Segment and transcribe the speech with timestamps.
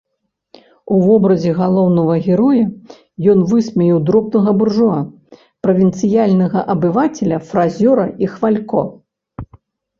[0.93, 2.63] У вобразе галоўнага героя
[3.35, 4.97] ён высмеяў дробнага буржуа,
[5.67, 8.83] правінцыяльнага абывацеля, фразёра і хвалько.